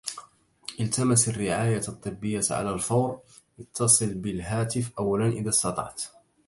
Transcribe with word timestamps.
التمس 0.79 1.29
الرعاية 1.29 1.81
الطبية 1.87 2.41
على 2.51 2.69
الفور. 2.73 3.19
اتصل 3.59 4.13
بالهاتف 4.13 4.91
أولاً 4.99 5.27
إذا 5.29 5.49
استطعت 5.49 6.03